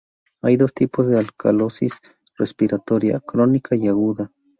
[0.41, 2.01] Hay dos tipos de alcalosis
[2.35, 4.31] respiratoria: crónica y aguda.